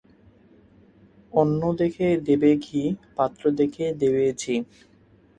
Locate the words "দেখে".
1.79-2.07, 3.59-3.85